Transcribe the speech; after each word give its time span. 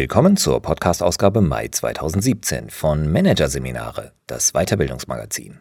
Willkommen 0.00 0.38
zur 0.38 0.62
Podcast-Ausgabe 0.62 1.42
Mai 1.42 1.68
2017 1.68 2.70
von 2.70 3.12
Managerseminare, 3.12 4.12
das 4.26 4.52
Weiterbildungsmagazin. 4.52 5.60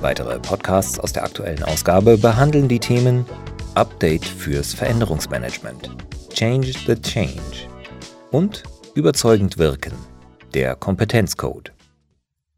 Weitere 0.00 0.38
Podcasts 0.38 0.98
aus 0.98 1.12
der 1.12 1.24
aktuellen 1.24 1.62
Ausgabe 1.62 2.16
behandeln 2.16 2.68
die 2.68 2.80
Themen 2.80 3.26
Update 3.74 4.24
fürs 4.24 4.72
Veränderungsmanagement, 4.72 5.90
Change 6.32 6.72
the 6.86 6.94
Change 6.98 7.68
und 8.30 8.62
Überzeugend 8.94 9.58
wirken, 9.58 9.92
der 10.54 10.74
Kompetenzcode. 10.74 11.74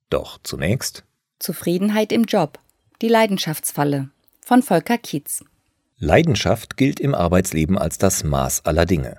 Doch 0.09 0.39
zunächst 0.45 1.03
Zufriedenheit 1.41 2.13
im 2.13 2.23
Job 2.23 2.61
die 3.01 3.09
Leidenschaftsfalle 3.09 4.11
von 4.45 4.63
Volker 4.63 4.99
Kietz. 4.99 5.45
Leidenschaft 5.99 6.77
gilt 6.77 6.99
im 6.99 7.15
Arbeitsleben 7.15 7.79
als 7.79 7.99
das 7.99 8.25
Maß 8.25 8.65
aller 8.65 8.87
Dinge. 8.87 9.19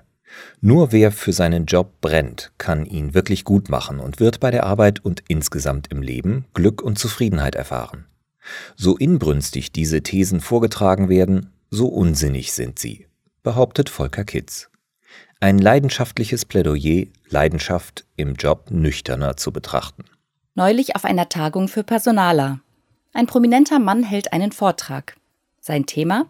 Nur 0.60 0.92
wer 0.92 1.10
für 1.12 1.32
seinen 1.32 1.64
Job 1.64 2.00
brennt, 2.00 2.52
kann 2.58 2.84
ihn 2.84 3.14
wirklich 3.14 3.44
gut 3.44 3.68
machen 3.68 3.98
und 3.98 4.20
wird 4.20 4.38
bei 4.38 4.50
der 4.50 4.64
Arbeit 4.64 5.02
und 5.04 5.24
insgesamt 5.28 5.90
im 5.90 6.02
Leben 6.02 6.44
Glück 6.52 6.82
und 6.82 6.98
Zufriedenheit 6.98 7.54
erfahren. 7.54 8.06
So 8.76 8.96
inbrünstig 8.96 9.72
diese 9.72 10.02
Thesen 10.02 10.40
vorgetragen 10.40 11.08
werden, 11.08 11.50
so 11.70 11.88
unsinnig 11.88 12.52
sind 12.52 12.78
sie, 12.78 13.06
behauptet 13.42 13.88
Volker 13.88 14.24
Kitz. 14.24 14.68
Ein 15.40 15.58
leidenschaftliches 15.58 16.44
Plädoyer, 16.44 17.06
Leidenschaft 17.28 18.04
im 18.16 18.34
Job 18.34 18.70
nüchterner 18.70 19.38
zu 19.38 19.52
betrachten. 19.52 20.04
Neulich 20.54 20.96
auf 20.96 21.06
einer 21.06 21.30
Tagung 21.30 21.68
für 21.68 21.82
Personaler. 21.82 22.60
Ein 23.12 23.26
prominenter 23.26 23.78
Mann 23.78 24.02
hält 24.02 24.32
einen 24.32 24.52
Vortrag. 24.52 25.16
Sein 25.60 25.86
Thema 25.86 26.26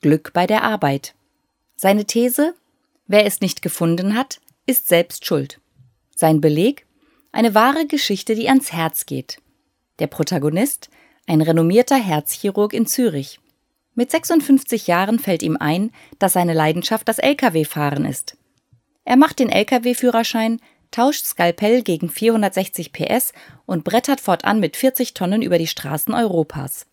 Glück 0.00 0.32
bei 0.32 0.46
der 0.46 0.64
Arbeit. 0.64 1.14
Seine 1.76 2.04
These 2.04 2.54
Wer 3.06 3.26
es 3.26 3.40
nicht 3.40 3.60
gefunden 3.62 4.16
hat, 4.16 4.40
ist 4.64 4.88
selbst 4.88 5.26
schuld. 5.26 5.60
Sein 6.16 6.40
Beleg 6.40 6.86
eine 7.32 7.54
wahre 7.54 7.86
Geschichte, 7.86 8.34
die 8.34 8.48
ans 8.48 8.72
Herz 8.72 9.06
geht. 9.06 9.38
Der 9.98 10.06
Protagonist 10.06 10.88
ein 11.26 11.42
renommierter 11.42 11.96
Herzchirurg 11.96 12.72
in 12.72 12.86
Zürich. 12.86 13.38
Mit 13.94 14.10
56 14.10 14.86
Jahren 14.86 15.18
fällt 15.18 15.42
ihm 15.42 15.56
ein, 15.58 15.90
dass 16.18 16.32
seine 16.32 16.54
Leidenschaft 16.54 17.06
das 17.08 17.18
Lkw-Fahren 17.18 18.04
ist. 18.04 18.36
Er 19.04 19.16
macht 19.16 19.38
den 19.38 19.50
Lkw-Führerschein, 19.50 20.60
tauscht 20.92 21.26
Skalpell 21.26 21.82
gegen 21.82 22.08
460 22.08 22.92
PS 22.92 23.32
und 23.66 23.82
brettert 23.82 24.20
fortan 24.20 24.60
mit 24.60 24.76
40 24.76 25.14
Tonnen 25.14 25.42
über 25.42 25.58
die 25.58 25.66
Straßen 25.66 26.14
Europas. 26.14 26.86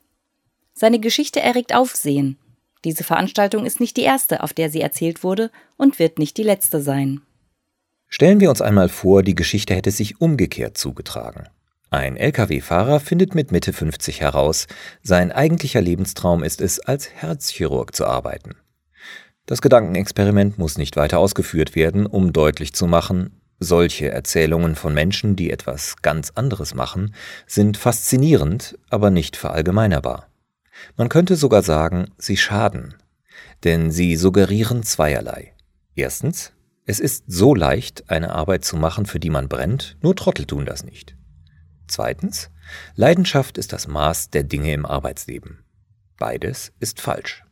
Seine 0.73 0.99
Geschichte 0.99 1.39
erregt 1.39 1.75
Aufsehen. 1.75 2.37
Diese 2.83 3.03
Veranstaltung 3.03 3.65
ist 3.65 3.79
nicht 3.79 3.97
die 3.97 4.03
erste, 4.03 4.41
auf 4.41 4.53
der 4.53 4.69
sie 4.69 4.81
erzählt 4.81 5.23
wurde, 5.23 5.51
und 5.77 5.99
wird 5.99 6.17
nicht 6.17 6.37
die 6.37 6.43
letzte 6.43 6.81
sein. 6.81 7.21
Stellen 8.07 8.39
wir 8.39 8.49
uns 8.49 8.61
einmal 8.61 8.89
vor, 8.89 9.21
die 9.21 9.35
Geschichte 9.35 9.75
hätte 9.75 9.91
sich 9.91 10.19
umgekehrt 10.19 10.77
zugetragen. 10.77 11.47
Ein 11.91 12.17
Lkw-Fahrer 12.17 12.99
findet 12.99 13.35
mit 13.35 13.51
Mitte 13.51 13.73
50 13.73 14.21
heraus, 14.21 14.67
sein 15.03 15.31
eigentlicher 15.31 15.81
Lebenstraum 15.81 16.43
ist 16.43 16.61
es, 16.61 16.79
als 16.79 17.09
Herzchirurg 17.09 17.95
zu 17.95 18.05
arbeiten. 18.05 18.55
Das 19.47 19.61
Gedankenexperiment 19.61 20.59
muss 20.59 20.77
nicht 20.77 20.95
weiter 20.95 21.17
ausgeführt 21.17 21.75
werden, 21.75 22.05
um 22.05 22.31
deutlich 22.31 22.73
zu 22.73 22.85
machen, 22.85 23.38
solche 23.59 24.09
Erzählungen 24.09 24.75
von 24.75 24.93
Menschen, 24.93 25.35
die 25.35 25.51
etwas 25.51 25.97
ganz 26.01 26.31
anderes 26.35 26.73
machen, 26.73 27.13
sind 27.45 27.77
faszinierend, 27.77 28.77
aber 28.89 29.09
nicht 29.09 29.35
verallgemeinerbar. 29.35 30.27
Man 30.95 31.09
könnte 31.09 31.35
sogar 31.35 31.61
sagen, 31.61 32.11
sie 32.17 32.37
schaden, 32.37 32.95
denn 33.63 33.91
sie 33.91 34.15
suggerieren 34.15 34.83
zweierlei. 34.83 35.53
Erstens, 35.95 36.53
es 36.85 36.99
ist 36.99 37.25
so 37.27 37.53
leicht, 37.53 38.09
eine 38.09 38.31
Arbeit 38.31 38.65
zu 38.65 38.77
machen, 38.77 39.05
für 39.05 39.19
die 39.19 39.29
man 39.29 39.49
brennt, 39.49 39.97
nur 40.01 40.15
Trottel 40.15 40.45
tun 40.45 40.65
das 40.65 40.83
nicht. 40.83 41.15
Zweitens, 41.87 42.49
Leidenschaft 42.95 43.57
ist 43.57 43.73
das 43.73 43.87
Maß 43.87 44.29
der 44.29 44.43
Dinge 44.43 44.73
im 44.73 44.85
Arbeitsleben. 44.85 45.63
Beides 46.17 46.71
ist 46.79 47.01
falsch. 47.01 47.43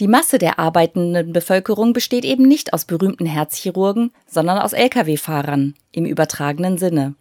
Die 0.00 0.08
Masse 0.08 0.38
der 0.38 0.58
arbeitenden 0.58 1.32
Bevölkerung 1.32 1.92
besteht 1.92 2.24
eben 2.24 2.48
nicht 2.48 2.72
aus 2.72 2.84
berühmten 2.84 3.26
Herzchirurgen, 3.26 4.10
sondern 4.26 4.58
aus 4.58 4.72
Lkw-Fahrern 4.72 5.74
im 5.92 6.04
übertragenen 6.04 6.78
Sinne. 6.78 7.14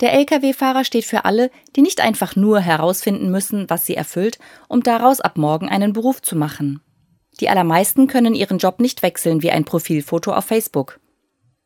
Der 0.00 0.12
Lkw-Fahrer 0.14 0.84
steht 0.84 1.04
für 1.04 1.24
alle, 1.24 1.50
die 1.74 1.82
nicht 1.82 2.00
einfach 2.00 2.36
nur 2.36 2.60
herausfinden 2.60 3.30
müssen, 3.30 3.68
was 3.68 3.86
sie 3.86 3.96
erfüllt, 3.96 4.38
um 4.68 4.82
daraus 4.82 5.20
ab 5.20 5.36
morgen 5.36 5.68
einen 5.68 5.92
Beruf 5.92 6.22
zu 6.22 6.36
machen. 6.36 6.80
Die 7.40 7.48
allermeisten 7.48 8.06
können 8.06 8.34
ihren 8.34 8.58
Job 8.58 8.80
nicht 8.80 9.02
wechseln 9.02 9.42
wie 9.42 9.50
ein 9.50 9.64
Profilfoto 9.64 10.32
auf 10.32 10.44
Facebook. 10.44 11.00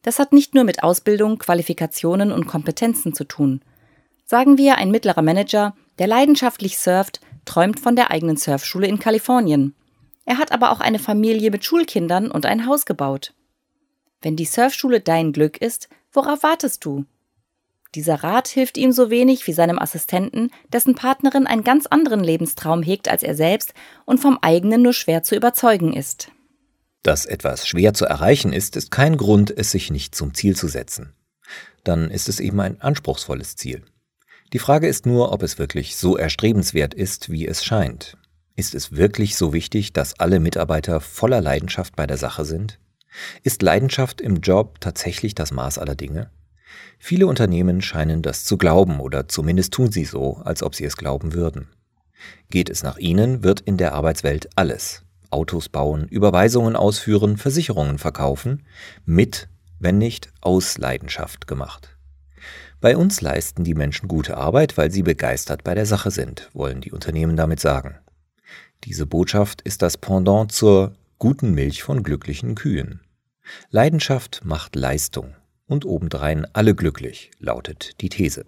Das 0.03 0.19
hat 0.19 0.33
nicht 0.33 0.55
nur 0.55 0.65
mit 0.65 0.83
Ausbildung, 0.83 1.39
Qualifikationen 1.39 2.33
und 2.33 2.47
Kompetenzen 2.47 3.13
zu 3.13 3.25
tun. 3.25 3.61
Sagen 4.25 4.57
wir, 4.57 4.79
ein 4.79 4.91
mittlerer 4.91 5.23
Manager, 5.23 5.75
der 5.99 6.07
leidenschaftlich 6.07 6.79
surft, 6.79 7.21
träumt 7.45 7.79
von 7.79 7.95
der 7.95 8.11
eigenen 8.11 8.37
Surfschule 8.37 8.87
in 8.87 8.99
Kalifornien. 8.99 9.75
Er 10.25 10.39
hat 10.39 10.53
aber 10.53 10.73
auch 10.73 10.81
eine 10.81 10.99
Familie 10.99 11.51
mit 11.51 11.65
Schulkindern 11.65 12.31
und 12.31 12.47
ein 12.47 12.67
Haus 12.67 12.87
gebaut. 12.87 13.35
Wenn 14.23 14.37
die 14.37 14.47
Surfschule 14.47 15.01
dein 15.01 15.33
Glück 15.33 15.59
ist, 15.59 15.89
worauf 16.13 16.43
wartest 16.43 16.85
du? 16.85 17.05
Dieser 17.95 18.25
Rat 18.25 18.49
hilft 18.49 18.77
ihm 18.77 18.91
so 18.91 19.11
wenig 19.11 19.47
wie 19.47 19.53
seinem 19.53 19.79
Assistenten, 19.79 20.51
dessen 20.73 20.95
Partnerin 20.95 21.47
einen 21.47 21.63
ganz 21.63 21.87
anderen 21.87 22.25
Lebenstraum 22.25 22.83
hegt 22.83 23.09
als 23.09 23.23
er 23.23 23.37
selbst 23.37 23.73
und 24.05 24.19
vom 24.19 24.39
eigenen 24.41 24.83
nur 24.83 24.95
schwer 24.95 25.23
zu 25.23 25.37
überzeugen 25.37 25.93
ist. 25.93 26.33
Dass 27.03 27.27
etwas 27.27 27.69
schwer 27.69 27.93
zu 27.93 28.07
erreichen 28.07 28.53
ist, 28.53 28.77
ist 28.77 28.91
kein 28.91 29.17
Grund, 29.17 29.53
es 29.57 29.71
sich 29.71 29.91
nicht 29.91 30.15
zum 30.15 30.35
Ziel 30.35 30.57
zu 30.57 30.67
setzen. 30.69 31.13
Dann 31.85 32.11
ist 32.11 32.29
es 32.29 32.41
eben 32.41 32.59
ein 32.61 32.81
anspruchsvolles 32.81 33.57
Ziel. 33.57 33.85
Die 34.55 34.59
Frage 34.59 34.89
ist 34.89 35.05
nur, 35.05 35.31
ob 35.31 35.43
es 35.43 35.59
wirklich 35.59 35.97
so 35.97 36.17
erstrebenswert 36.17 36.95
ist, 36.95 37.31
wie 37.31 37.47
es 37.47 37.63
scheint. 37.65 38.17
Ist 38.57 38.77
es 38.77 38.93
wirklich 38.93 39.37
so 39.37 39.53
wichtig, 39.53 39.93
dass 39.93 40.21
alle 40.21 40.39
Mitarbeiter 40.39 41.01
voller 41.01 41.41
Leidenschaft 41.41 41.97
bei 41.97 42.07
der 42.07 42.19
Sache 42.19 42.45
sind? 42.45 42.79
Ist 43.43 43.63
Leidenschaft 43.63 44.21
im 44.21 44.37
Job 44.37 44.81
tatsächlich 44.81 45.35
das 45.35 45.51
Maß 45.51 45.79
aller 45.79 45.97
Dinge? 45.97 46.31
Viele 46.99 47.27
Unternehmen 47.27 47.83
scheinen 47.83 48.23
das 48.23 48.45
zu 48.45 48.57
glauben 48.57 49.01
oder 49.01 49.29
zumindest 49.29 49.73
tun 49.73 49.91
sie 49.91 50.05
so, 50.05 50.37
als 50.45 50.63
ob 50.63 50.77
sie 50.77 50.85
es 50.85 50.97
glauben 50.97 51.33
würden. 51.33 51.69
Geht 52.49 52.71
es 52.71 52.85
nach 52.85 52.97
ihnen, 52.97 53.43
wird 53.43 53.61
in 53.61 53.77
der 53.77 53.93
Arbeitswelt 53.93 54.49
alles 54.55 55.03
Autos 55.31 55.69
bauen, 55.69 56.07
Überweisungen 56.07 56.77
ausführen, 56.77 57.37
Versicherungen 57.37 57.99
verkaufen, 57.99 58.63
mit, 59.05 59.49
wenn 59.81 59.99
nicht 59.99 60.33
aus 60.41 60.79
Leidenschaft 60.79 61.49
gemacht. 61.49 61.97
Bei 62.81 62.97
uns 62.97 63.21
leisten 63.21 63.65
die 63.65 63.75
Menschen 63.75 64.07
gute 64.07 64.37
Arbeit, 64.37 64.79
weil 64.79 64.93
sie 64.93 65.03
begeistert 65.03 65.65
bei 65.65 65.75
der 65.75 65.87
Sache 65.87 66.13
sind, 66.13 66.51
wollen 66.53 66.81
die 66.81 66.93
Unternehmen 66.93 67.37
damit 67.37 67.59
sagen. 67.59 67.97
Diese 68.85 69.07
Botschaft 69.07 69.63
ist 69.63 69.81
das 69.81 69.97
Pendant 69.97 70.53
zur 70.53 70.95
guten 71.19 71.53
Milch 71.53 71.83
von 71.83 72.03
glücklichen 72.03 72.55
Kühen. 72.55 73.01
Leidenschaft 73.71 74.43
macht 74.45 74.77
Leistung 74.77 75.35
und 75.67 75.87
obendrein 75.87 76.47
alle 76.53 76.75
glücklich, 76.75 77.31
lautet 77.39 78.01
die 78.03 78.11
These. 78.11 78.45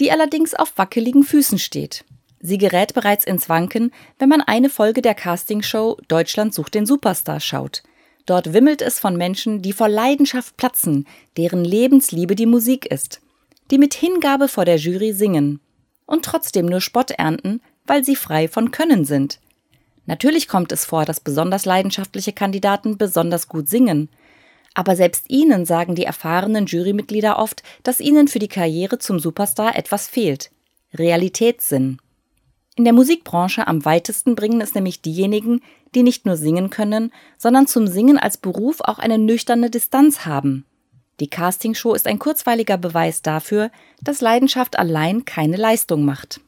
Die 0.00 0.10
allerdings 0.10 0.54
auf 0.54 0.78
wackeligen 0.78 1.22
Füßen 1.22 1.58
steht. 1.58 2.06
Sie 2.40 2.56
gerät 2.56 2.94
bereits 2.94 3.26
ins 3.26 3.50
Wanken, 3.50 3.92
wenn 4.18 4.30
man 4.30 4.40
eine 4.40 4.70
Folge 4.70 5.02
der 5.02 5.14
Castingshow 5.14 5.98
Deutschland 6.08 6.54
sucht 6.54 6.74
den 6.74 6.86
Superstar 6.86 7.40
schaut. 7.40 7.82
Dort 8.24 8.54
wimmelt 8.54 8.80
es 8.80 8.98
von 8.98 9.16
Menschen, 9.16 9.60
die 9.60 9.74
vor 9.74 9.88
Leidenschaft 9.88 10.56
platzen, 10.56 11.06
deren 11.36 11.64
Lebensliebe 11.64 12.36
die 12.36 12.46
Musik 12.46 12.86
ist, 12.86 13.20
die 13.70 13.78
mit 13.78 13.92
Hingabe 13.92 14.48
vor 14.48 14.64
der 14.64 14.76
Jury 14.76 15.12
singen 15.12 15.60
und 16.06 16.24
trotzdem 16.24 16.64
nur 16.66 16.80
Spott 16.80 17.10
ernten, 17.10 17.60
weil 17.86 18.02
sie 18.02 18.16
frei 18.16 18.48
von 18.48 18.70
Können 18.70 19.04
sind. 19.04 19.40
Natürlich 20.08 20.48
kommt 20.48 20.72
es 20.72 20.86
vor, 20.86 21.04
dass 21.04 21.20
besonders 21.20 21.66
leidenschaftliche 21.66 22.32
Kandidaten 22.32 22.96
besonders 22.96 23.46
gut 23.46 23.68
singen. 23.68 24.08
Aber 24.72 24.96
selbst 24.96 25.26
ihnen 25.28 25.66
sagen 25.66 25.94
die 25.94 26.04
erfahrenen 26.04 26.64
Jurymitglieder 26.64 27.38
oft, 27.38 27.62
dass 27.82 28.00
ihnen 28.00 28.26
für 28.26 28.38
die 28.38 28.48
Karriere 28.48 28.98
zum 28.98 29.20
Superstar 29.20 29.76
etwas 29.76 30.08
fehlt. 30.08 30.50
Realitätssinn. 30.94 31.98
In 32.74 32.84
der 32.84 32.94
Musikbranche 32.94 33.66
am 33.68 33.84
weitesten 33.84 34.34
bringen 34.34 34.62
es 34.62 34.74
nämlich 34.74 35.02
diejenigen, 35.02 35.60
die 35.94 36.02
nicht 36.02 36.24
nur 36.24 36.38
singen 36.38 36.70
können, 36.70 37.12
sondern 37.36 37.66
zum 37.66 37.86
Singen 37.86 38.16
als 38.16 38.38
Beruf 38.38 38.80
auch 38.80 38.98
eine 38.98 39.18
nüchterne 39.18 39.68
Distanz 39.68 40.24
haben. 40.24 40.64
Die 41.20 41.28
Castingshow 41.28 41.92
ist 41.92 42.06
ein 42.06 42.18
kurzweiliger 42.18 42.78
Beweis 42.78 43.20
dafür, 43.20 43.70
dass 44.00 44.22
Leidenschaft 44.22 44.78
allein 44.78 45.26
keine 45.26 45.56
Leistung 45.56 46.06
macht. 46.06 46.40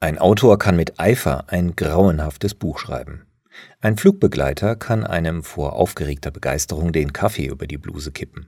Ein 0.00 0.18
Autor 0.18 0.58
kann 0.58 0.76
mit 0.76 1.00
Eifer 1.00 1.46
ein 1.48 1.74
grauenhaftes 1.74 2.54
Buch 2.54 2.78
schreiben. 2.78 3.26
Ein 3.80 3.96
Flugbegleiter 3.96 4.76
kann 4.76 5.04
einem 5.04 5.42
vor 5.42 5.72
aufgeregter 5.72 6.30
Begeisterung 6.30 6.92
den 6.92 7.12
Kaffee 7.12 7.46
über 7.46 7.66
die 7.66 7.78
Bluse 7.78 8.12
kippen. 8.12 8.46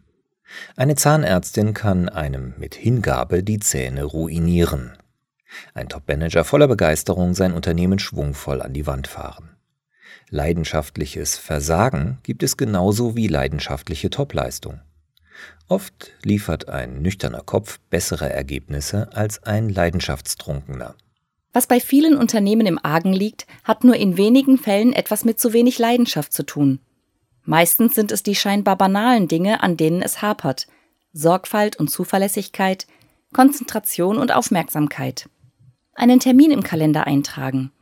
Eine 0.77 0.95
Zahnärztin 0.95 1.75
kann 1.75 2.09
einem 2.09 2.55
mit 2.57 2.77
Hingabe 2.77 3.43
die 3.43 3.59
Zähne 3.59 4.05
ruinieren. 4.05 4.97
Ein 5.75 5.89
Top-Manager 5.89 6.45
voller 6.45 6.69
Begeisterung 6.69 7.35
sein 7.35 7.53
Unternehmen 7.53 7.99
schwungvoll 7.99 8.63
an 8.63 8.73
die 8.73 8.87
Wand 8.87 9.09
fahren. 9.09 9.57
Leidenschaftliches 10.29 11.37
Versagen 11.37 12.19
gibt 12.23 12.45
es 12.45 12.57
genauso 12.57 13.17
wie 13.17 13.27
leidenschaftliche 13.27 14.11
Topleistung. 14.11 14.81
Oft 15.67 16.13
liefert 16.23 16.69
ein 16.69 17.03
nüchterner 17.03 17.43
Kopf 17.43 17.81
bessere 17.91 18.31
Ergebnisse 18.31 19.13
als 19.13 19.43
ein 19.43 19.69
Leidenschaftstrunkener. 19.69 20.95
Was 21.53 21.67
bei 21.67 21.81
vielen 21.81 22.17
Unternehmen 22.17 22.67
im 22.67 22.79
Argen 22.83 23.13
liegt, 23.13 23.47
hat 23.65 23.83
nur 23.83 23.97
in 23.97 24.17
wenigen 24.17 24.57
Fällen 24.57 24.93
etwas 24.93 25.25
mit 25.25 25.41
zu 25.41 25.53
wenig 25.53 25.79
Leidenschaft 25.79 26.33
zu 26.33 26.45
tun. 26.45 26.81
Meistens 27.45 27.95
sind 27.95 28.13
es 28.13 28.23
die 28.23 28.37
scheinbar 28.37 28.77
banalen 28.77 29.27
Dinge, 29.27 29.63
an 29.63 29.77
denen 29.77 30.03
es 30.03 30.23
hapert. 30.23 30.69
Sorgfalt 31.13 31.77
und 31.77 31.91
Zuverlässigkeit, 31.91 32.87
Konzentration 33.33 34.19
und 34.19 34.33
Aufmerksamkeit. 34.33 35.29
Einen 35.95 36.21
Termin 36.21 36.53
im 36.53 36.63
Kalender 36.63 37.07
eintragen. 37.07 37.73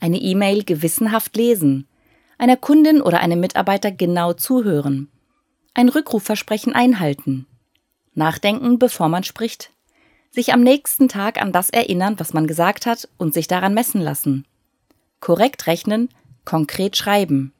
Eine 0.00 0.18
E-Mail 0.18 0.64
gewissenhaft 0.64 1.36
lesen. 1.36 1.86
Einer 2.36 2.56
Kundin 2.56 3.00
oder 3.00 3.20
einem 3.20 3.38
Mitarbeiter 3.38 3.92
genau 3.92 4.32
zuhören. 4.32 5.08
Ein 5.72 5.88
Rückrufversprechen 5.88 6.72
einhalten. 6.72 7.46
Nachdenken, 8.14 8.78
bevor 8.78 9.08
man 9.08 9.24
spricht. 9.24 9.70
Sich 10.34 10.52
am 10.52 10.62
nächsten 10.62 11.08
Tag 11.08 11.40
an 11.40 11.52
das 11.52 11.70
erinnern, 11.70 12.18
was 12.18 12.32
man 12.32 12.48
gesagt 12.48 12.86
hat 12.86 13.08
und 13.18 13.32
sich 13.32 13.46
daran 13.46 13.72
messen 13.72 14.00
lassen. 14.00 14.44
Korrekt 15.20 15.68
rechnen, 15.68 16.08
konkret 16.44 16.96
schreiben. 16.96 17.52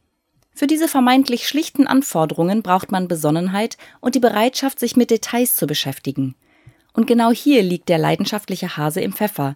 Für 0.57 0.67
diese 0.67 0.89
vermeintlich 0.89 1.47
schlichten 1.47 1.87
Anforderungen 1.87 2.63
braucht 2.63 2.91
man 2.91 3.07
Besonnenheit 3.07 3.77
und 4.01 4.17
die 4.17 4.21
Bereitschaft, 4.21 4.81
sich 4.81 4.97
mit 4.97 5.13
Details 5.13 5.55
zu 5.55 5.69
beschäftigen. 5.69 6.35
Und 6.95 7.07
genau 7.07 7.31
hier 7.31 7.63
liegt 7.63 7.89
der 7.89 7.99
leidenschaftliche 7.99 8.77
Hase 8.77 9.01
im 9.03 9.13
Pfeffer. 9.13 9.55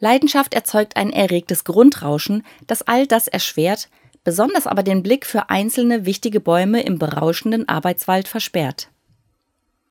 Leidenschaft 0.00 0.52
erzeugt 0.52 0.96
ein 0.96 1.10
erregtes 1.10 1.62
Grundrauschen, 1.62 2.42
das 2.66 2.82
all 2.82 3.06
das 3.06 3.28
erschwert, 3.28 3.88
besonders 4.24 4.66
aber 4.66 4.82
den 4.82 5.04
Blick 5.04 5.24
für 5.24 5.50
einzelne 5.50 6.04
wichtige 6.04 6.40
Bäume 6.40 6.82
im 6.82 6.98
berauschenden 6.98 7.68
Arbeitswald 7.68 8.26
versperrt. 8.26 8.88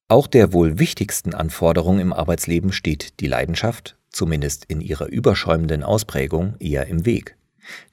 Auch 0.07 0.28
der 0.28 0.54
wohl 0.54 0.78
wichtigsten 0.78 1.34
Anforderung 1.34 2.00
im 2.00 2.13
Arbeitsleben 2.13 2.72
steht 2.72 3.19
die 3.19 3.28
Leidenschaft, 3.28 3.98
zumindest 4.10 4.66
in 4.66 4.80
ihrer 4.80 5.07
überschäumenden 5.07 5.81
Ausprägung, 5.81 6.56
eher 6.60 6.86
im 6.86 7.06
Weg. 7.06 7.38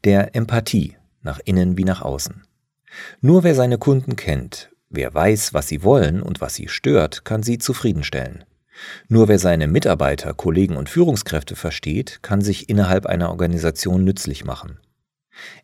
Der 0.05 0.37
Empathie, 0.37 0.97
nach 1.23 1.41
innen 1.45 1.79
wie 1.79 1.85
nach 1.85 2.03
außen. 2.03 2.45
Nur 3.23 3.45
wer 3.45 3.55
seine 3.55 3.79
Kunden 3.79 4.17
kennt, 4.17 4.71
wer 4.91 5.15
weiß, 5.15 5.55
was 5.55 5.69
sie 5.69 5.83
wollen 5.83 6.23
und 6.23 6.43
was 6.43 6.55
sie 6.55 6.69
stört, 6.69 7.25
kann 7.25 7.43
sie 7.43 7.57
zufriedenstellen. 7.57 8.45
Nur 9.09 9.29
wer 9.29 9.39
seine 9.39 9.67
Mitarbeiter, 9.67 10.35
Kollegen 10.35 10.77
und 10.77 10.91
Führungskräfte 10.91 11.57
versteht, 11.57 12.23
kann 12.23 12.43
sich 12.43 12.69
innerhalb 12.69 13.07
einer 13.07 13.31
Organisation 13.31 14.05
nützlich 14.05 14.45
machen. 14.45 14.79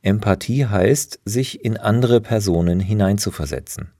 Empathie 0.00 0.66
heißt, 0.66 1.20
sich 1.26 1.62
in 1.62 1.76
andere 1.76 2.22
Personen 2.22 2.80
hineinzuversetzen. 2.80 3.92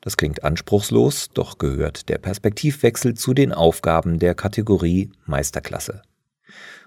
Das 0.00 0.16
klingt 0.16 0.44
anspruchslos, 0.44 1.30
doch 1.32 1.58
gehört 1.58 2.08
der 2.08 2.18
Perspektivwechsel 2.18 3.14
zu 3.14 3.34
den 3.34 3.52
Aufgaben 3.52 4.18
der 4.18 4.34
Kategorie 4.34 5.10
Meisterklasse. 5.26 6.02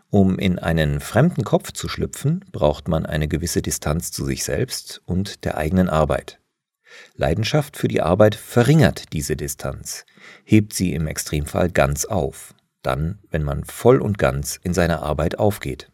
Um 0.09 0.37
in 0.37 0.59
einen 0.59 0.99
fremden 0.99 1.43
Kopf 1.43 1.71
zu 1.71 1.89
schlüpfen, 1.89 2.45
braucht 2.51 2.87
man 2.87 3.05
eine 3.05 3.27
gewisse 3.27 3.63
Distanz 3.63 4.11
zu 4.11 4.25
sich 4.25 4.43
selbst 4.43 5.01
und 5.05 5.43
der 5.43 5.57
eigenen 5.57 5.89
Arbeit. 5.89 6.39
Leidenschaft 7.15 7.77
für 7.77 7.87
die 7.87 8.01
Arbeit 8.01 8.35
verringert 8.35 9.11
diese 9.13 9.35
Distanz, 9.35 10.05
hebt 10.43 10.73
sie 10.73 10.93
im 10.93 11.07
Extremfall 11.07 11.71
ganz 11.71 12.05
auf, 12.05 12.53
dann, 12.83 13.19
wenn 13.31 13.43
man 13.43 13.63
voll 13.63 14.01
und 14.01 14.19
ganz 14.19 14.59
in 14.61 14.75
seiner 14.75 15.01
Arbeit 15.01 15.39
aufgeht. 15.39 15.91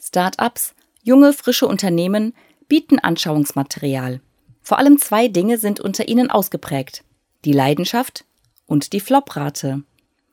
Start-ups, 0.00 0.74
junge, 1.02 1.32
frische 1.32 1.66
Unternehmen 1.66 2.34
bieten 2.68 2.98
Anschauungsmaterial. 2.98 4.20
Vor 4.70 4.78
allem 4.78 4.98
zwei 4.98 5.26
Dinge 5.26 5.58
sind 5.58 5.80
unter 5.80 6.06
ihnen 6.06 6.30
ausgeprägt. 6.30 7.02
Die 7.44 7.52
Leidenschaft 7.52 8.24
und 8.66 8.92
die 8.92 9.00
Floprate. 9.00 9.82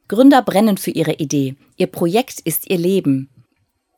Gründer 0.07 0.44
brennen 0.44 0.78
für 0.78 0.92
ihre 0.92 1.13
Idee. 1.13 1.56
Ihr 1.75 1.88
Projekt 1.88 2.42
ist 2.42 2.69
ihr 2.69 2.78
Leben. 2.78 3.31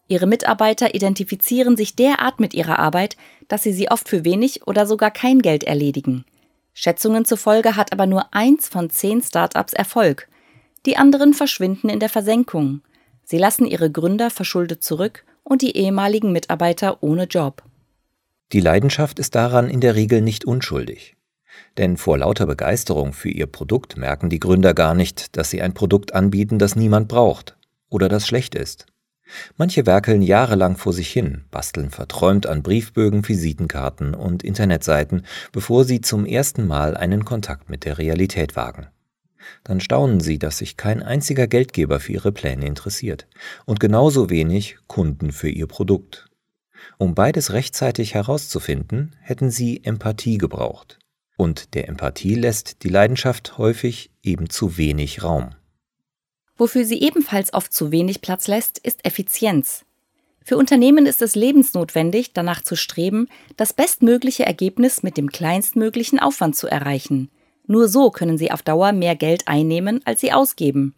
Ihre 0.08 0.28
Mitarbeiter 0.28 0.96
identifizieren 0.96 1.76
sich 1.76 1.98
derart 1.98 2.40
mit 2.40 2.54
ihrer 2.54 2.80
Arbeit, 2.80 3.18
dass 3.50 3.64
sie 3.64 3.74
sie 3.74 3.92
oft 3.92 4.08
für 4.08 4.24
wenig 4.24 4.66
oder 4.66 4.88
sogar 4.88 5.12
kein 5.12 5.42
Geld 5.42 5.66
erledigen. 5.66 6.24
Schätzungen 6.74 7.26
zufolge 7.26 7.76
hat 7.76 7.92
aber 7.92 8.06
nur 8.06 8.34
eins 8.34 8.70
von 8.70 8.90
zehn 8.90 9.22
Startups 9.22 9.74
Erfolg. 9.74 10.30
Die 10.86 10.96
anderen 10.96 11.34
verschwinden 11.34 11.90
in 11.90 12.00
der 12.00 12.08
Versenkung. 12.08 12.80
Sie 13.26 13.38
lassen 13.38 13.66
ihre 13.66 13.92
Gründer 13.92 14.30
verschuldet 14.30 14.86
zurück 14.86 15.26
und 15.44 15.62
die 15.62 15.76
ehemaligen 15.76 16.32
Mitarbeiter 16.32 17.04
ohne 17.04 17.26
Job. 17.26 17.62
Die 18.52 18.62
Leidenschaft 18.62 19.20
ist 19.20 19.36
daran 19.36 19.70
in 19.70 19.80
der 19.80 19.96
Regel 19.96 20.22
nicht 20.22 20.44
unschuldig. 20.44 21.16
Denn 21.78 21.98
vor 21.98 22.18
lauter 22.18 22.48
Begeisterung 22.48 23.14
für 23.14 23.30
ihr 23.30 23.46
Produkt 23.46 23.96
merken 23.96 24.30
die 24.30 24.40
Gründer 24.40 24.74
gar 24.74 24.96
nicht, 24.96 25.38
dass 25.38 25.50
sie 25.50 25.62
ein 25.62 25.74
Produkt 25.74 26.16
anbieten, 26.16 26.58
das 26.58 26.76
niemand 26.76 27.08
braucht 27.08 27.58
oder 27.90 28.10
das 28.10 28.26
schlecht 28.28 28.56
ist. 28.56 28.88
Manche 29.58 29.86
werkeln 29.86 30.24
jahrelang 30.24 30.78
vor 30.78 30.94
sich 30.94 31.12
hin, 31.12 31.44
basteln 31.52 31.92
verträumt 31.92 32.48
an 32.48 32.64
Briefbögen, 32.64 33.28
Visitenkarten 33.28 34.16
und 34.16 34.44
Internetseiten, 34.44 35.26
bevor 35.52 35.84
sie 35.86 36.02
zum 36.02 36.26
ersten 36.26 36.66
Mal 36.66 36.98
einen 36.98 37.26
Kontakt 37.26 37.70
mit 37.70 37.86
der 37.86 38.00
Realität 38.00 38.56
wagen. 38.56 38.88
Dann 39.64 39.80
staunen 39.80 40.20
sie, 40.20 40.40
dass 40.40 40.58
sich 40.58 40.78
kein 40.78 41.04
einziger 41.04 41.48
Geldgeber 41.48 42.00
für 42.00 42.14
ihre 42.14 42.32
Pläne 42.32 42.66
interessiert 42.66 43.28
und 43.66 43.80
genauso 43.80 44.30
wenig 44.30 44.78
Kunden 44.88 45.32
für 45.32 45.50
ihr 45.50 45.68
Produkt. 45.68 46.29
Um 47.02 47.16
beides 47.16 47.54
rechtzeitig 47.54 48.14
herauszufinden, 48.14 49.16
hätten 49.22 49.52
sie 49.52 49.86
Empathie 49.86 50.38
gebraucht. 50.38 51.00
Und 51.38 51.74
der 51.74 51.88
Empathie 51.88 52.36
lässt 52.36 52.84
die 52.84 52.90
Leidenschaft 52.90 53.58
häufig 53.58 54.12
eben 54.22 54.50
zu 54.50 54.78
wenig 54.78 55.24
Raum. 55.24 55.52
Wofür 56.58 56.84
sie 56.84 57.02
ebenfalls 57.02 57.54
oft 57.54 57.72
zu 57.72 57.94
wenig 57.94 58.20
Platz 58.20 58.50
lässt, 58.50 58.80
ist 58.80 59.06
Effizienz. 59.06 59.86
Für 60.44 60.58
Unternehmen 60.58 61.06
ist 61.06 61.22
es 61.22 61.36
lebensnotwendig, 61.36 62.34
danach 62.34 62.64
zu 62.64 62.76
streben, 62.76 63.30
das 63.56 63.72
bestmögliche 63.72 64.46
Ergebnis 64.46 65.02
mit 65.02 65.16
dem 65.16 65.30
kleinstmöglichen 65.32 66.20
Aufwand 66.20 66.58
zu 66.58 66.68
erreichen. 66.68 67.32
Nur 67.66 67.88
so 67.88 68.12
können 68.12 68.38
sie 68.38 68.52
auf 68.52 68.62
Dauer 68.62 68.92
mehr 68.92 69.16
Geld 69.16 69.48
einnehmen, 69.48 70.02
als 70.04 70.20
sie 70.20 70.34
ausgeben. 70.34 70.96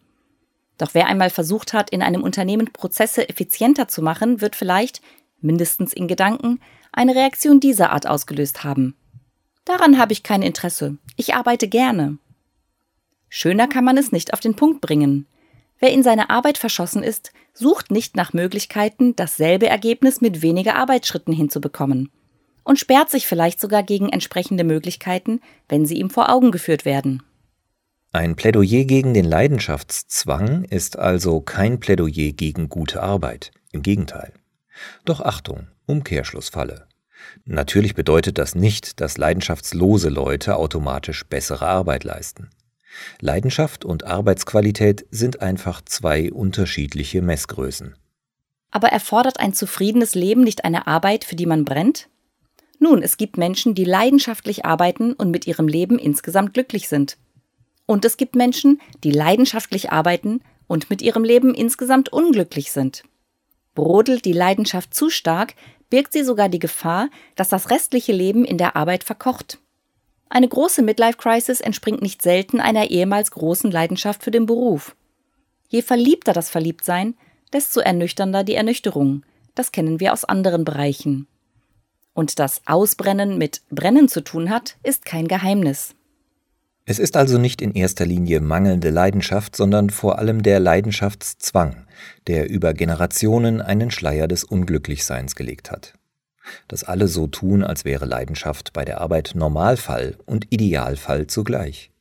Doch 0.78 0.94
wer 0.94 1.06
einmal 1.06 1.30
versucht 1.30 1.74
hat, 1.74 1.90
in 1.90 2.02
einem 2.02 2.24
Unternehmen 2.24 2.72
Prozesse 2.72 3.28
effizienter 3.28 3.86
zu 3.86 4.02
machen, 4.02 4.40
wird 4.40 4.56
vielleicht, 4.56 5.00
mindestens 5.42 5.92
in 5.92 6.08
Gedanken, 6.08 6.60
eine 6.92 7.14
Reaktion 7.14 7.60
dieser 7.60 7.90
Art 7.90 8.06
ausgelöst 8.06 8.64
haben. 8.64 8.96
Daran 9.64 9.98
habe 9.98 10.12
ich 10.12 10.22
kein 10.22 10.42
Interesse. 10.42 10.98
Ich 11.16 11.34
arbeite 11.34 11.68
gerne. 11.68 12.18
Schöner 13.28 13.68
kann 13.68 13.84
man 13.84 13.96
es 13.96 14.12
nicht 14.12 14.32
auf 14.32 14.40
den 14.40 14.56
Punkt 14.56 14.80
bringen. 14.80 15.26
Wer 15.78 15.92
in 15.92 16.02
seine 16.02 16.30
Arbeit 16.30 16.58
verschossen 16.58 17.02
ist, 17.02 17.32
sucht 17.54 17.90
nicht 17.90 18.16
nach 18.16 18.32
Möglichkeiten, 18.32 19.16
dasselbe 19.16 19.66
Ergebnis 19.66 20.20
mit 20.20 20.42
weniger 20.42 20.76
Arbeitsschritten 20.76 21.32
hinzubekommen 21.32 22.10
und 22.64 22.78
sperrt 22.78 23.10
sich 23.10 23.26
vielleicht 23.26 23.60
sogar 23.60 23.82
gegen 23.82 24.08
entsprechende 24.08 24.64
Möglichkeiten, 24.64 25.40
wenn 25.68 25.86
sie 25.86 25.96
ihm 25.96 26.10
vor 26.10 26.30
Augen 26.30 26.52
geführt 26.52 26.84
werden. 26.84 27.22
Ein 28.12 28.36
Plädoyer 28.36 28.84
gegen 28.84 29.14
den 29.14 29.24
Leidenschaftszwang 29.24 30.64
ist 30.64 30.98
also 30.98 31.40
kein 31.40 31.80
Plädoyer 31.80 32.32
gegen 32.32 32.68
gute 32.68 33.02
Arbeit. 33.02 33.52
Im 33.72 33.82
Gegenteil. 33.82 34.34
Doch 35.04 35.20
Achtung, 35.20 35.68
Umkehrschlussfalle. 35.86 36.86
Natürlich 37.44 37.94
bedeutet 37.94 38.38
das 38.38 38.54
nicht, 38.54 39.00
dass 39.00 39.18
leidenschaftslose 39.18 40.08
Leute 40.08 40.56
automatisch 40.56 41.24
bessere 41.24 41.66
Arbeit 41.66 42.04
leisten. 42.04 42.50
Leidenschaft 43.20 43.84
und 43.84 44.04
Arbeitsqualität 44.04 45.06
sind 45.10 45.40
einfach 45.40 45.82
zwei 45.82 46.30
unterschiedliche 46.32 47.22
Messgrößen. 47.22 47.94
Aber 48.70 48.88
erfordert 48.88 49.40
ein 49.40 49.54
zufriedenes 49.54 50.14
Leben 50.14 50.42
nicht 50.42 50.64
eine 50.64 50.86
Arbeit, 50.86 51.24
für 51.24 51.36
die 51.36 51.46
man 51.46 51.64
brennt? 51.64 52.08
Nun, 52.78 53.02
es 53.02 53.16
gibt 53.16 53.36
Menschen, 53.36 53.74
die 53.74 53.84
leidenschaftlich 53.84 54.64
arbeiten 54.64 55.12
und 55.12 55.30
mit 55.30 55.46
ihrem 55.46 55.68
Leben 55.68 55.98
insgesamt 55.98 56.52
glücklich 56.54 56.88
sind. 56.88 57.16
Und 57.86 58.04
es 58.04 58.16
gibt 58.16 58.34
Menschen, 58.34 58.80
die 59.04 59.10
leidenschaftlich 59.10 59.92
arbeiten 59.92 60.40
und 60.66 60.90
mit 60.90 61.02
ihrem 61.02 61.22
Leben 61.22 61.54
insgesamt 61.54 62.12
unglücklich 62.12 62.72
sind. 62.72 63.04
Brodelt 63.74 64.24
die 64.24 64.32
Leidenschaft 64.32 64.94
zu 64.94 65.10
stark, 65.10 65.54
birgt 65.90 66.12
sie 66.12 66.24
sogar 66.24 66.48
die 66.48 66.58
Gefahr, 66.58 67.08
dass 67.36 67.48
das 67.48 67.70
restliche 67.70 68.12
Leben 68.12 68.44
in 68.44 68.58
der 68.58 68.76
Arbeit 68.76 69.04
verkocht. 69.04 69.58
Eine 70.28 70.48
große 70.48 70.82
Midlife-Crisis 70.82 71.60
entspringt 71.60 72.00
nicht 72.00 72.22
selten 72.22 72.60
einer 72.60 72.90
ehemals 72.90 73.30
großen 73.30 73.70
Leidenschaft 73.70 74.22
für 74.22 74.30
den 74.30 74.46
Beruf. 74.46 74.96
Je 75.68 75.82
verliebter 75.82 76.32
das 76.32 76.48
Verliebtsein, 76.48 77.14
desto 77.52 77.80
ernüchternder 77.80 78.42
die 78.42 78.54
Ernüchterung. 78.54 79.24
Das 79.54 79.72
kennen 79.72 80.00
wir 80.00 80.12
aus 80.14 80.24
anderen 80.24 80.64
Bereichen. 80.64 81.26
Und 82.14 82.38
dass 82.38 82.62
Ausbrennen 82.66 83.36
mit 83.36 83.62
Brennen 83.70 84.08
zu 84.08 84.22
tun 84.22 84.50
hat, 84.50 84.76
ist 84.82 85.04
kein 85.04 85.28
Geheimnis. 85.28 85.94
Es 86.84 86.98
ist 86.98 87.16
also 87.16 87.38
nicht 87.38 87.62
in 87.62 87.72
erster 87.72 88.04
Linie 88.04 88.40
mangelnde 88.40 88.90
Leidenschaft, 88.90 89.54
sondern 89.54 89.90
vor 89.90 90.18
allem 90.18 90.42
der 90.42 90.58
Leidenschaftszwang, 90.58 91.86
der 92.26 92.50
über 92.50 92.74
Generationen 92.74 93.60
einen 93.60 93.92
Schleier 93.92 94.26
des 94.26 94.42
Unglücklichseins 94.42 95.36
gelegt 95.36 95.70
hat. 95.70 95.94
Dass 96.66 96.82
alle 96.82 97.06
so 97.06 97.28
tun, 97.28 97.62
als 97.62 97.84
wäre 97.84 98.04
Leidenschaft 98.04 98.72
bei 98.72 98.84
der 98.84 99.00
Arbeit 99.00 99.32
Normalfall 99.36 100.16
und 100.26 100.46
Idealfall 100.50 101.28
zugleich. 101.28 101.92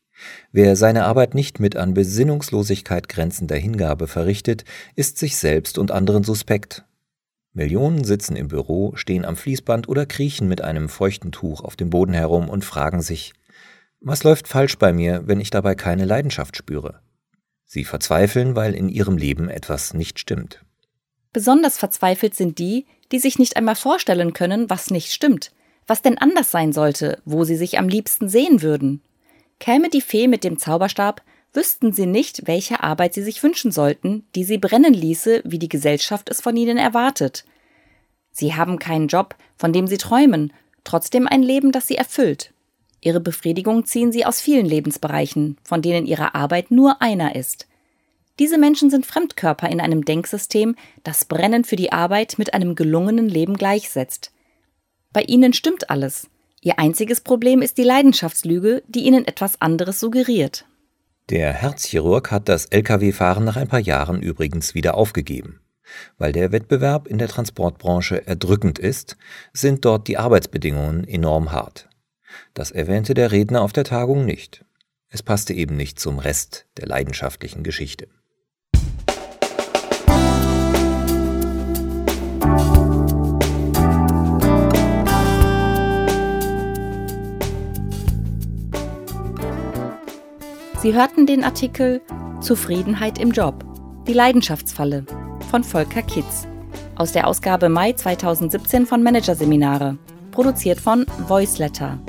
Wer 0.51 0.75
seine 0.75 1.05
Arbeit 1.05 1.35
nicht 1.35 1.59
mit 1.59 1.75
an 1.75 1.93
Besinnungslosigkeit 1.93 3.07
grenzender 3.07 3.57
Hingabe 3.57 4.07
verrichtet, 4.07 4.65
ist 4.95 5.19
sich 5.19 5.37
selbst 5.37 5.77
und 5.77 5.91
anderen 5.91 6.23
suspekt. 6.23 6.85
Millionen 7.53 8.03
sitzen 8.03 8.35
im 8.35 8.47
Büro, 8.47 8.93
stehen 8.95 9.25
am 9.25 9.35
Fließband 9.35 9.89
oder 9.89 10.05
kriechen 10.05 10.47
mit 10.47 10.61
einem 10.61 10.89
feuchten 10.89 11.31
Tuch 11.31 11.61
auf 11.61 11.75
dem 11.75 11.89
Boden 11.89 12.13
herum 12.13 12.49
und 12.49 12.63
fragen 12.63 13.01
sich, 13.01 13.33
was 14.01 14.23
läuft 14.23 14.47
falsch 14.47 14.77
bei 14.77 14.91
mir, 14.91 15.27
wenn 15.27 15.39
ich 15.39 15.51
dabei 15.51 15.75
keine 15.75 16.05
Leidenschaft 16.05 16.57
spüre? 16.57 16.99
Sie 17.65 17.85
verzweifeln, 17.85 18.55
weil 18.55 18.75
in 18.75 18.89
ihrem 18.89 19.15
Leben 19.15 19.47
etwas 19.47 19.93
nicht 19.93 20.19
stimmt. 20.19 20.65
Besonders 21.31 21.77
verzweifelt 21.77 22.35
sind 22.35 22.59
die, 22.59 22.85
die 23.11 23.19
sich 23.19 23.39
nicht 23.39 23.55
einmal 23.55 23.75
vorstellen 23.75 24.33
können, 24.33 24.69
was 24.69 24.89
nicht 24.89 25.13
stimmt, 25.13 25.51
was 25.87 26.01
denn 26.01 26.17
anders 26.17 26.51
sein 26.51 26.73
sollte, 26.73 27.21
wo 27.23 27.43
sie 27.43 27.55
sich 27.55 27.77
am 27.79 27.87
liebsten 27.87 28.27
sehen 28.27 28.61
würden. 28.61 29.01
Käme 29.59 29.89
die 29.89 30.01
Fee 30.01 30.27
mit 30.27 30.43
dem 30.43 30.57
Zauberstab, 30.57 31.21
wüssten 31.53 31.93
sie 31.93 32.05
nicht, 32.05 32.47
welche 32.47 32.81
Arbeit 32.81 33.13
sie 33.13 33.23
sich 33.23 33.41
wünschen 33.43 33.71
sollten, 33.71 34.25
die 34.35 34.43
sie 34.43 34.57
brennen 34.57 34.93
ließe, 34.93 35.41
wie 35.45 35.59
die 35.59 35.69
Gesellschaft 35.69 36.29
es 36.29 36.41
von 36.41 36.57
ihnen 36.57 36.77
erwartet. 36.77 37.45
Sie 38.31 38.55
haben 38.55 38.79
keinen 38.79 39.07
Job, 39.07 39.35
von 39.57 39.73
dem 39.73 39.87
sie 39.87 39.97
träumen, 39.97 40.53
trotzdem 40.83 41.27
ein 41.27 41.43
Leben, 41.43 41.71
das 41.71 41.87
sie 41.87 41.95
erfüllt. 41.95 42.53
Ihre 43.01 43.19
Befriedigung 43.19 43.85
ziehen 43.85 44.11
sie 44.11 44.25
aus 44.25 44.39
vielen 44.39 44.65
Lebensbereichen, 44.65 45.57
von 45.63 45.81
denen 45.81 46.05
ihre 46.05 46.35
Arbeit 46.35 46.69
nur 46.69 47.01
einer 47.01 47.35
ist. 47.35 47.67
Diese 48.39 48.57
Menschen 48.57 48.89
sind 48.89 49.05
Fremdkörper 49.05 49.69
in 49.69 49.81
einem 49.81 50.05
Denksystem, 50.05 50.75
das 51.03 51.25
Brennen 51.25 51.63
für 51.63 51.75
die 51.75 51.91
Arbeit 51.91 52.35
mit 52.37 52.53
einem 52.53 52.75
gelungenen 52.75 53.27
Leben 53.27 53.57
gleichsetzt. 53.57 54.31
Bei 55.13 55.23
ihnen 55.23 55.53
stimmt 55.53 55.89
alles. 55.89 56.29
Ihr 56.61 56.79
einziges 56.79 57.21
Problem 57.21 57.61
ist 57.61 57.77
die 57.77 57.83
Leidenschaftslüge, 57.83 58.83
die 58.87 59.01
ihnen 59.01 59.27
etwas 59.27 59.59
anderes 59.61 59.99
suggeriert. 59.99 60.65
Der 61.29 61.53
Herzchirurg 61.53 62.31
hat 62.31 62.49
das 62.49 62.65
Lkw-Fahren 62.65 63.43
nach 63.43 63.55
ein 63.55 63.67
paar 63.67 63.79
Jahren 63.79 64.21
übrigens 64.21 64.75
wieder 64.75 64.95
aufgegeben. 64.95 65.59
Weil 66.17 66.31
der 66.31 66.51
Wettbewerb 66.51 67.07
in 67.07 67.17
der 67.17 67.27
Transportbranche 67.27 68.25
erdrückend 68.25 68.79
ist, 68.79 69.17
sind 69.53 69.85
dort 69.85 70.07
die 70.07 70.17
Arbeitsbedingungen 70.17 71.03
enorm 71.03 71.51
hart. 71.51 71.89
Das 72.53 72.71
erwähnte 72.71 73.13
der 73.13 73.31
Redner 73.31 73.61
auf 73.61 73.73
der 73.73 73.83
Tagung 73.83 74.25
nicht. 74.25 74.65
Es 75.09 75.23
passte 75.23 75.53
eben 75.53 75.75
nicht 75.75 75.99
zum 75.99 76.19
Rest 76.19 76.67
der 76.77 76.87
leidenschaftlichen 76.87 77.63
Geschichte. 77.63 78.07
Sie 90.81 90.95
hörten 90.95 91.27
den 91.27 91.43
Artikel 91.43 92.01
Zufriedenheit 92.41 93.19
im 93.19 93.29
Job, 93.29 93.63
die 94.07 94.13
Leidenschaftsfalle 94.13 95.05
von 95.51 95.63
Volker 95.63 96.01
Kitz 96.01 96.47
aus 96.95 97.11
der 97.11 97.27
Ausgabe 97.27 97.69
Mai 97.69 97.93
2017 97.93 98.87
von 98.87 99.03
Managerseminare, 99.03 99.97
produziert 100.31 100.79
von 100.79 101.05
Voiceletter. 101.27 101.99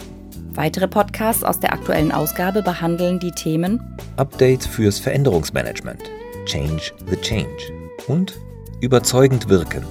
Weitere 0.54 0.87
Podcasts 0.87 1.42
aus 1.44 1.61
der 1.61 1.73
aktuellen 1.73 2.12
Ausgabe 2.12 2.62
behandeln 2.62 3.18
die 3.18 3.32
Themen 3.32 3.97
Updates 4.16 4.66
fürs 4.66 4.99
Veränderungsmanagement, 4.99 6.02
Change 6.44 6.92
the 7.09 7.16
Change 7.16 7.73
und 8.06 8.38
Überzeugend 8.82 9.49
wirken, 9.49 9.82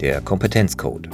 der 0.00 0.20
Kompetenzcode. 0.20 1.10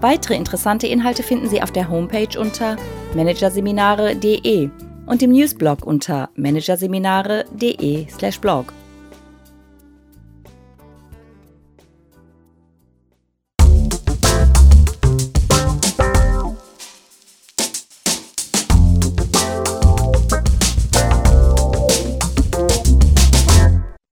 Weitere 0.00 0.34
interessante 0.34 0.86
Inhalte 0.86 1.22
finden 1.22 1.50
Sie 1.50 1.60
auf 1.60 1.72
der 1.72 1.90
Homepage 1.90 2.38
unter 2.38 2.76
managerseminare.de 3.14 4.70
und 5.04 5.22
im 5.22 5.32
Newsblog 5.32 5.84
unter 5.84 6.30
managerseminare.de/blog. 6.34 8.72